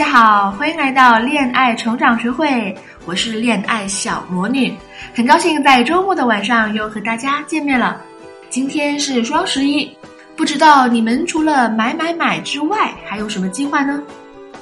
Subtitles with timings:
[0.00, 4.74] 大家好，欢迎来到恋爱成长学会，我是恋爱小魔女，
[5.14, 8.00] 很高兴在周末的晚上又和大家见面了。
[8.48, 9.94] 今天是双十一，
[10.34, 14.02] 不知道你们除了买买买之外，还有什么计划呢？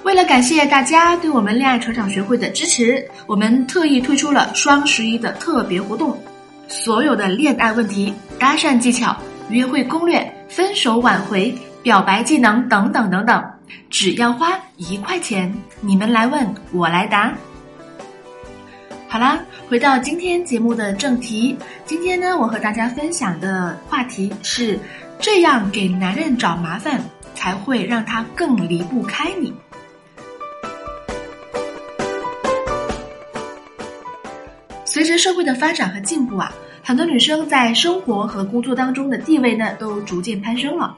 [0.03, 6.21] 为了感谢大家对我们恋爱成长学会的支持，我们特意推出了双十一的特别活动，
[6.67, 9.17] 所有的恋爱问题、搭讪技巧、
[9.51, 13.41] 约会攻略、分手挽回、表白技能等等等等。
[13.91, 17.33] 只要花一块钱，你们来问我来答。
[19.09, 21.57] 好啦，回到今天节目的正题。
[21.87, 24.79] 今天呢，我和大家分享的话题是：
[25.19, 27.01] 这样给男人找麻烦，
[27.35, 29.55] 才会让他更离不开你。
[34.85, 36.53] 随着社会的发展和进步啊，
[36.83, 40.95] 很多女生在生活和工作当中的地位呢，都逐渐攀升了。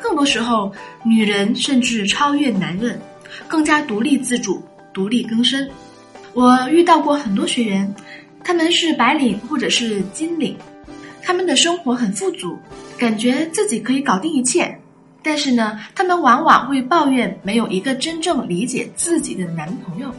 [0.00, 0.72] 更多时候，
[1.04, 3.00] 女人甚至超越男人，
[3.46, 5.68] 更加独立自主、独立更生。
[6.34, 7.94] 我遇到过很多学员，
[8.44, 10.56] 他们是白领或者是金领，
[11.22, 12.56] 他们的生活很富足，
[12.96, 14.78] 感觉自己可以搞定一切。
[15.22, 20.14] 但是呢，他们往往会抱怨没有一个真正理解自己的男朋友。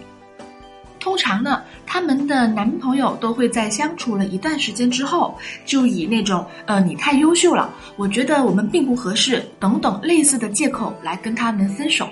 [0.99, 12.07] 通常呢，他们的男朋友都会在相处了一段时间之后，就以那种呃你太优秀了，我觉得我们并不合适等等类似的借口来跟他们分手。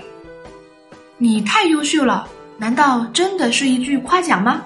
[1.17, 2.27] 你太优秀了，
[2.57, 4.63] 难道真的是一句夸奖吗？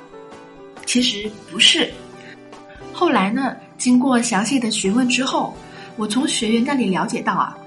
[0.85, 1.91] 其实不是。
[2.93, 5.55] 后来呢，经过详细的询问之后，
[5.95, 7.57] 我从学员那里了解到啊，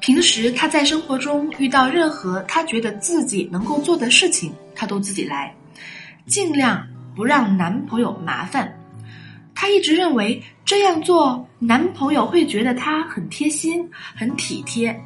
[0.00, 5.54] 平时他在生活中遇到任何他觉得自己能够做的事情，他都自己来。
[6.26, 8.78] 尽量不让男朋友麻烦，
[9.54, 15.00] 她一直认为这样做男朋友会觉得她很贴心、很体贴，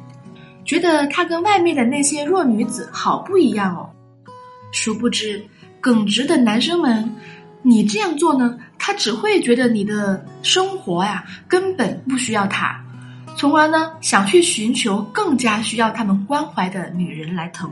[0.65, 3.89] 觉得她跟外面的那些弱女子好不一样哦。
[4.71, 5.43] 殊不知，
[5.79, 7.13] 耿直的男生们，
[7.61, 12.83] 你这样做呢，他只会觉得你的生活呀根本不需要他，
[13.35, 17.69] 从而呢想去寻求更加需要他们关怀的女人来疼。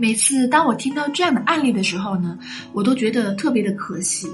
[0.00, 2.38] 每次当我听到这样的案例的时候呢，
[2.72, 4.28] 我都觉得特别的可惜，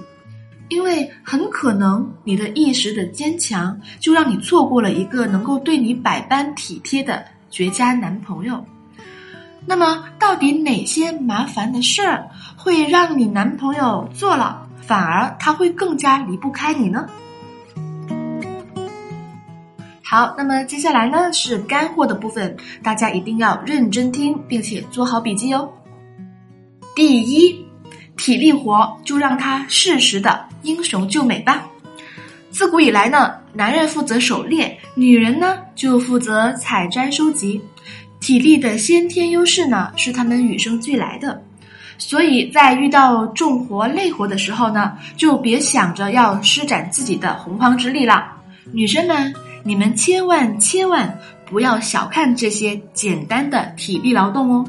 [0.69, 8.63] 因为很可能你的一时的坚强，就让你错过了一个能够对你百般体贴的绝佳男朋友。
[9.65, 17.09] 那么，到底哪些麻烦的事儿会让你男朋友做了，反而他会更加离不开你呢？
[20.15, 25.69] 好，那么接下来呢是干货的部分，大家一定要认真听，并且做好笔记哦。
[26.95, 27.67] 第一，
[28.17, 31.67] 体力活就让他适时的英雄救美吧。
[32.53, 37.61] 自古以来呢，男人负责狩猎，女人呢就负责采摘收集。
[38.21, 41.43] 体力的先天优势呢是他们与生俱来的，
[41.99, 48.31] 所以在遇到重活累活的时候呢，就别想着要施展自己的洪荒之力了，
[48.71, 49.35] 女生们。
[49.67, 54.65] 你们千万千万不要小看这些简单的体力劳动哦，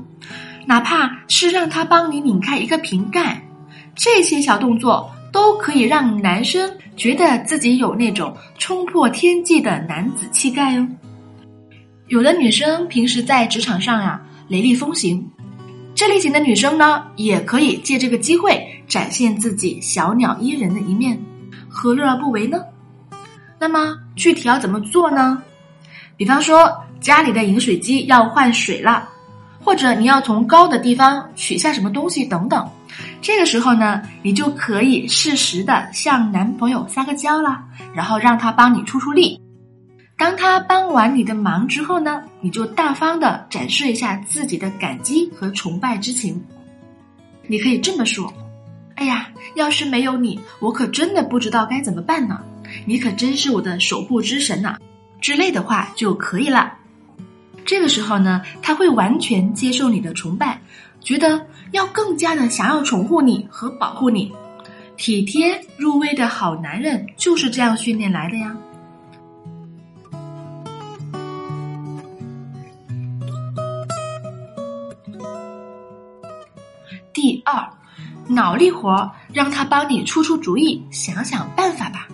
[0.65, 3.45] 哪怕是让他帮你拧开一个瓶盖，
[3.93, 10.87] 这些小动作都可以让男生觉得自己有那种冲破天际的男子气概哦。
[12.07, 15.29] 有的女生平时在职场上呀雷厉风行，
[15.93, 21.21] 这类型的女生呢也可以借这个机会展现自己小鸟依人的一面，
[21.67, 22.61] 何乐而不为呢？
[23.59, 25.41] 那么具体要怎么做呢？
[26.17, 29.09] 比方说家里的饮水机要换水了，
[29.63, 32.69] 或者你要从高的地方取下什么东西等等，
[33.21, 37.63] 这个时候呢，你就可以适时的向男朋友撒个娇啦，
[37.93, 39.39] 然后让他帮你出出力。
[40.17, 46.41] 当他帮完你的忙之后呢，你就大方的展示一下自己的感激和崇拜之情。
[47.47, 48.33] 你可以这么说
[48.95, 52.39] ：“哎呀，要是没有你，我可真的不知道该怎么办呢。”
[52.85, 54.77] 你可真是我的守护之神呐，
[55.21, 56.73] 之类的话就可以了。
[57.65, 60.59] 这个时候呢，他会完全接受你的崇拜，
[61.01, 64.31] 觉得要更加的想要宠护你和保护你。
[64.97, 68.55] 体贴入微的好男人就是这样训练来的呀。
[77.11, 77.67] 第二，
[78.27, 82.07] 脑力活让他帮你出出主意，想想办法吧。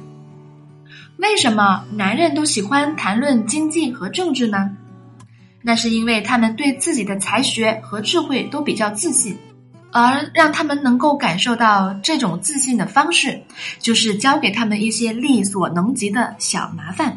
[1.21, 4.71] 为什么男人都喜欢谈论经济和政治呢？
[5.61, 9.37] 那是因为他们对自己的才学和智慧都比较自信，
[9.91, 13.39] 而让他们能够感受到这种自信的方式，
[13.77, 17.15] 就是教给他们一些力所能及的小麻烦，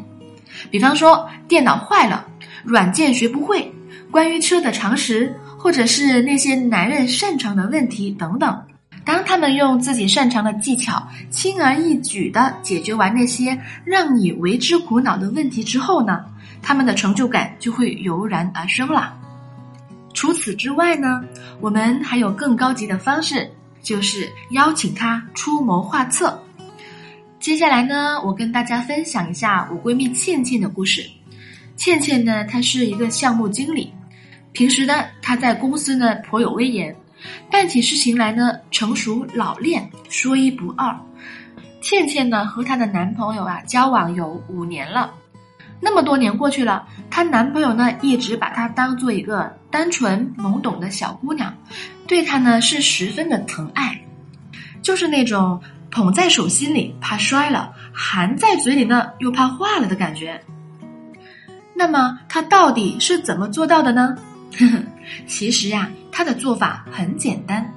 [0.69, 2.27] 比方说电脑坏了，
[2.63, 3.73] 软件学不会，
[4.11, 8.61] 关于车的常识，或者是那些男人擅长的问题等等。
[9.05, 16.25] 当他们用自己擅长的技巧，轻而易举地解决完那些让你为之苦恼的问题之后呢？
[16.61, 19.13] 他们的成就感就会油然而生了。
[20.13, 21.23] 除此之外呢，
[21.61, 23.47] 我们还有更高级的方式，
[23.83, 26.41] 就是邀请他出谋划策。
[27.39, 31.07] 接下来呢，我跟大家分享一下我闺蜜倩倩的故事。
[31.75, 33.93] 倩倩呢，她是一个项目经理，
[34.55, 36.95] 平时呢，她在公司呢颇有威严，
[37.51, 40.97] 办起事情来呢成熟老练，说一不二。
[41.81, 45.11] 倩倩呢和她的男朋友啊交往有五年了。
[45.81, 51.53] 那么多年过去了，她男朋友呢一直把她当做一个单纯懵懂的小姑娘，
[52.07, 54.01] 对她呢是十分的疼爱，
[54.81, 55.61] 就是那种
[55.91, 60.41] 捧在手心里怕摔了，含在嘴里呢又怕化了的感觉。
[61.73, 64.15] 那么她到底是怎么做到的呢？
[65.27, 67.73] 其实呀，她的做法很简单。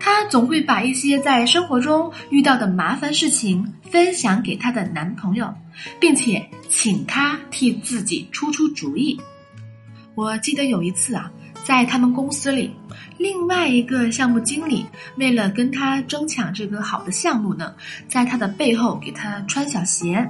[0.00, 5.52] 她总会把一些在生活中遇到的麻烦事情分享给她的男朋友，
[5.98, 9.20] 并且请他替自己出出主意。
[10.14, 11.30] 我记得有一次啊，
[11.64, 12.70] 在他们公司里，
[13.18, 14.86] 另外一个项目经理
[15.16, 17.74] 为了跟他争抢这个好的项目呢，
[18.08, 20.28] 在他的背后给他穿小鞋。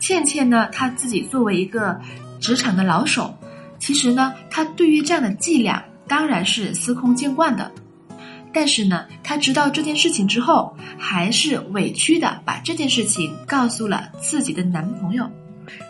[0.00, 1.98] 倩倩呢，她自己作为一个
[2.40, 3.34] 职场的老手，
[3.84, 7.70] 其实呢，她对于这样的伎俩当然是司空见惯的。
[8.50, 15.30] 但是呢，她知道这件事情之后，还是委屈的把这件事情告诉了自己的男朋友。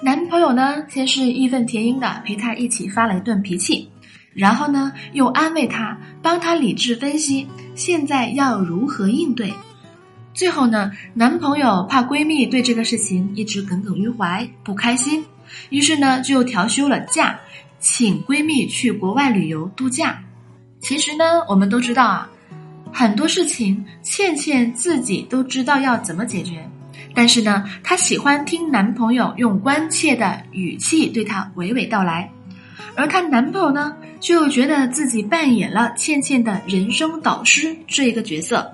[0.02, 3.88] 男朋友呢，先是义愤填膺的陪她一起发了一顿脾气，
[4.32, 9.54] 然后呢，又安慰她，帮她理智分析现在要如何应对。
[10.32, 15.24] 最后呢，男朋友怕闺蜜对这个事情一直耿耿于怀，不开心，
[15.68, 17.38] 于是呢，就调休了假，
[17.84, 20.18] 请闺蜜去国外旅游度假。
[20.80, 22.30] 其实呢，我们都知道啊。
[22.90, 26.66] 很多事情，倩倩自己都知道要怎么解决，
[27.14, 32.32] 但是呢，她喜欢听男朋友用关切的语气对她娓娓道来，
[32.96, 38.72] 而她男朋友呢，就觉得自己扮演了倩倩的人生导师这一个角色，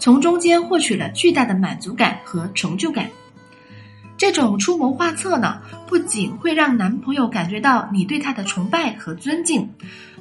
[0.00, 3.08] 从中间获取了巨大的满足感和成就感。
[4.18, 9.70] 这种出谋划策呢，不仅会让男朋友感觉到你对他的崇拜和尊敬。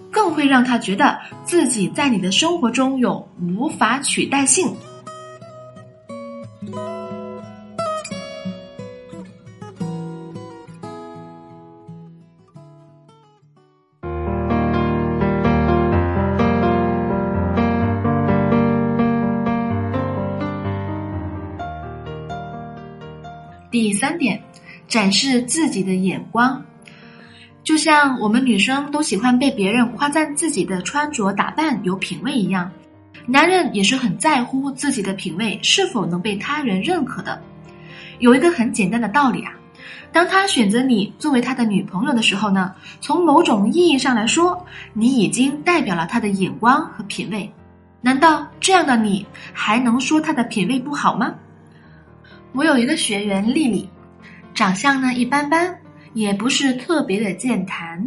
[0.10, 4.74] 更会让他觉得自己在你的生活中有无法取代性。
[24.98, 26.60] 展示自己的眼光。
[27.64, 32.72] 就像我们女生都喜欢被别人夸赞自己的穿着打扮有品味一样，
[33.28, 37.40] 男人也是很在乎自己的品味是否能被他人认可的。
[38.18, 39.54] 有一个很简单的道理啊，
[40.12, 47.48] 当他选择你作为他的女朋友的时候呢，从某种意义上来说，你已经代表了他的眼光和品味。
[48.02, 51.36] 难道这样的你还能说他的品味不好吗？
[52.54, 53.88] 我有一个学员丽丽，
[54.58, 55.74] 长相呢一般般。
[56.14, 58.04] 也不是特别的健谈，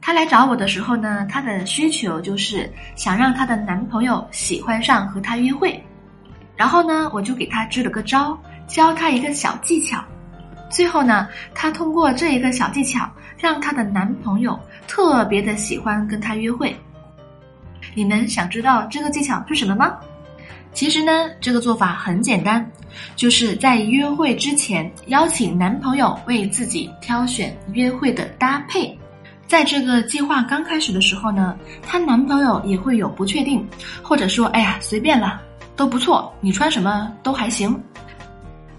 [0.00, 5.82] 她来找我的时候呢，她的需求就是想让她的男朋友喜欢上和她约会，
[6.54, 10.00] 然后呢，我就给她支了个招，教她一个小技巧，
[10.70, 16.76] 最后呢，她通过这一个小技巧，让她的男朋友特别的喜欢跟她约会。
[17.92, 19.98] 你们想知道这个技巧是什么吗？
[20.72, 22.66] 其实呢，这个做法很简单，
[23.14, 28.98] 就是在约会之前邀请男朋友为自己挑选约会的搭配。
[29.46, 33.68] 在这个计划刚开始的时候呢，她男朋友也会有不确定，
[34.02, 35.40] 或者说，哎呀，随便了，
[35.76, 37.78] 都不错，你穿什么都还行。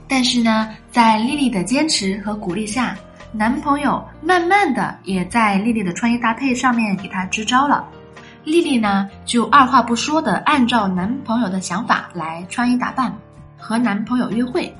[0.07, 2.97] 但是呢，在丽丽的坚持和鼓励下，
[3.31, 7.87] 男朋友慢慢的也在丽丽的穿衣搭配上面给她支招了。
[8.43, 13.13] 丽丽呢，就二话不说的按照男朋友的想法来穿衣打扮，
[13.57, 14.73] 和男朋友约会，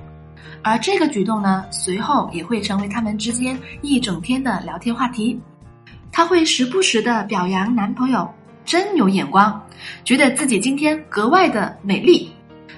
[0.62, 5.40] 而这个举动呢，随后也会成为他们之间一整天的聊天话题。
[6.12, 8.30] 她会时不时的表扬男朋友，
[8.66, 9.62] 真有眼光，
[10.04, 12.30] 觉得自己今天格外的美丽。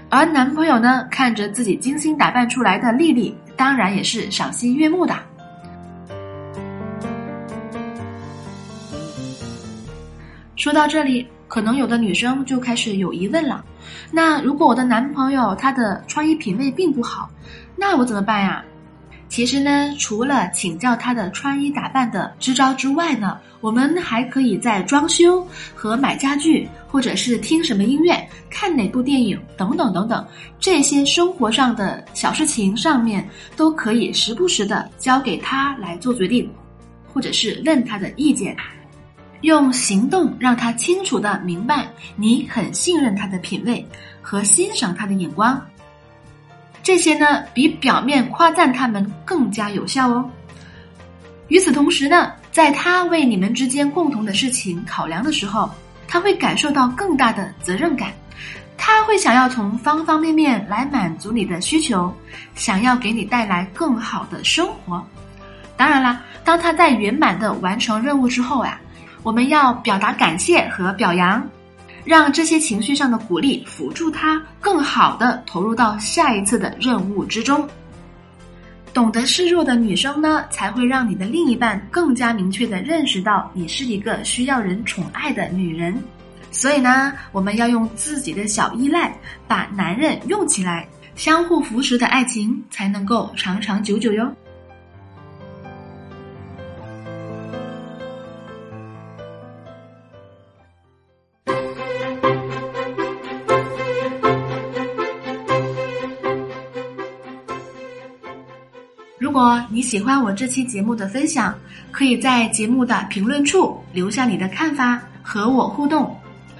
[0.10, 5.18] 而男朋友呢，看着自己精心打扮出来的丽丽，当然也是赏心悦目的。
[10.66, 13.64] 说到这里，可能有的女生就开始有疑问了：
[14.12, 17.30] 那如果我的男朋友他的穿衣品味并不好，
[17.76, 18.66] 那我怎么办呀？
[19.30, 30.26] 其实呢，除了请教他的穿衣打扮的支招之外呢，我们还可以在装修和买家具，或者是听什么音乐、看哪部电影等等等等
[30.60, 36.50] 这些生活上的小事情上面，都可以时不时的交给他来做决定，
[37.14, 38.58] 或者是问他的意见，
[39.42, 43.86] 用行动让他清楚的明白你很信任他的品味
[44.22, 45.60] 和欣赏他的眼光。
[46.82, 50.30] 这些呢，比表面夸赞他们更加有效哦。
[51.48, 55.70] 与此同时呢，在他为你们之间共同的事情考量的时候，
[56.08, 58.12] 他会感受到更大的责任感，
[58.78, 62.14] 他会想要从方方面面来满足你的需求，
[62.56, 65.04] 想要给你带来更好的生活。
[65.78, 68.80] 当然啦，当他在圆满的完成任务之后呀，
[69.26, 71.44] 我们要表达感谢和表扬。
[72.04, 77.68] 让这些情绪上的鼓励辅助他更好的投入到下一次的任务之中。
[78.94, 85.98] 懂得示弱的女生呢，才会让你的另一半更加明确的认识到你是一个需要人宠爱的女人。
[86.52, 89.12] 所以呢，我们要用自己的小依赖
[89.48, 94.32] 把男人用起来，相互扶持的爱情才能够长长久久哟。
[109.70, 111.54] 你喜欢我这期节目的分享，
[111.92, 116.16] 可以在节目的评论处留下你的看法和我互动。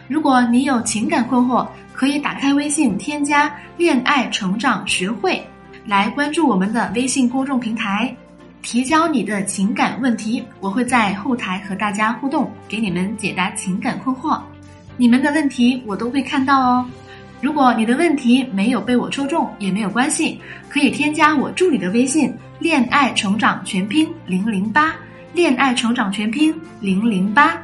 [0.08, 5.42] 如果你有情感困惑，可以打开微信添加“恋爱成长学会”，
[5.88, 8.16] 来关注我们的微信公众平台，
[8.62, 14.40] 提交你的情感问题，我会在后台和大家互动，给你们解答情感困惑。
[14.98, 16.86] 你们的问题我都会看到哦。
[17.46, 24.96] 如果你的问题没有被我抽中也没有关系，可以添加我助理的微信“恋爱成长全拼零零八”，
[25.32, 27.56] 恋爱成长全拼零零八，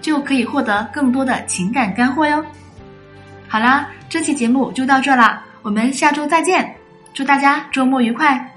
[0.00, 2.44] 就可以获得更多的情感干货哟。
[3.48, 6.72] 好啦，这期节目就到这啦，我们下周再见，
[7.12, 8.53] 祝大家周末愉快。